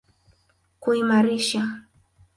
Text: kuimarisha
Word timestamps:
kuimarisha 0.81 1.61